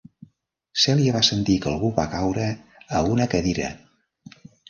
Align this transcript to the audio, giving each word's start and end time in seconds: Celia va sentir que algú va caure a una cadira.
Celia 0.83 1.13
va 1.17 1.21
sentir 1.27 1.57
que 1.65 1.69
algú 1.73 1.91
va 1.99 2.07
caure 2.15 2.47
a 2.97 3.03
una 3.17 3.31
cadira. 3.35 3.71